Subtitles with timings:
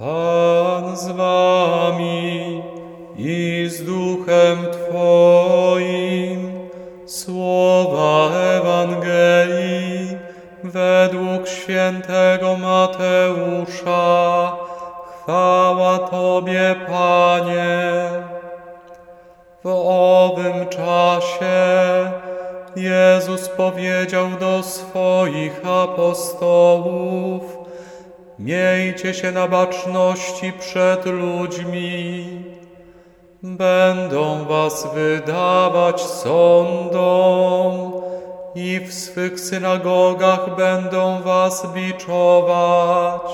[0.00, 2.62] Pan z wami
[3.16, 6.68] i z duchem Twoim.
[7.06, 10.16] Słowa Ewangelii
[10.64, 14.52] według świętego Mateusza.
[15.22, 18.10] Chwała Tobie, Panie.
[19.64, 22.12] W owym czasie
[22.76, 27.59] Jezus powiedział do swoich apostołów:
[28.40, 32.26] Miejcie się na baczności przed ludźmi.
[33.42, 37.92] Będą was wydawać sądom
[38.54, 43.32] i w swych synagogach będą was biczować.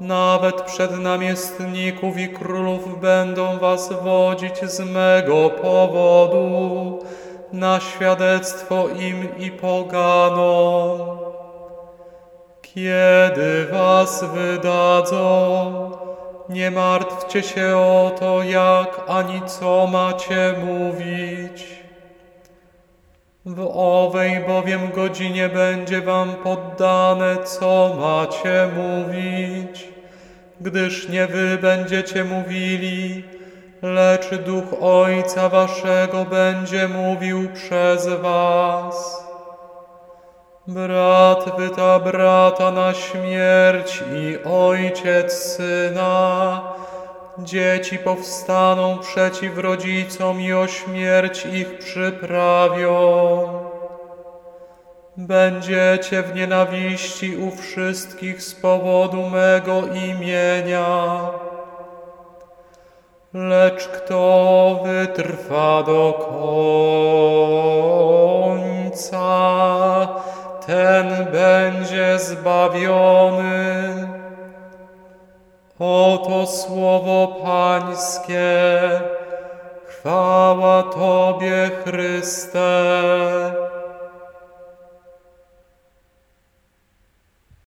[0.00, 6.98] Nawet przed namiestników i królów będą was wodzić z mego powodu
[7.52, 11.22] na świadectwo im i poganom.
[12.74, 15.90] Kiedy was wydadzą,
[16.48, 21.82] nie martwcie się o to, jak ani co macie mówić.
[23.46, 29.88] W owej bowiem godzinie będzie wam poddane, co macie mówić,
[30.60, 33.24] gdyż nie wy będziecie mówili,
[33.82, 39.31] lecz Duch Ojca Waszego będzie mówił przez was.
[40.66, 46.60] Brat wyta brata na śmierć i ojciec syna.
[47.38, 53.48] Dzieci powstaną przeciw rodzicom i o śmierć ich przyprawią.
[55.16, 61.20] Będziecie w nienawiści u wszystkich z powodu mego imienia.
[63.34, 67.11] Lecz kto wytrwa do końca,
[71.82, 74.08] będzie zbawiony.
[75.78, 78.60] Oto słowo Pańskie.
[79.86, 82.62] Chwała Tobie, Chryste.